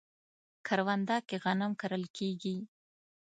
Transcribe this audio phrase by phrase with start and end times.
[0.67, 2.57] کرونده کې غنم کرل کیږي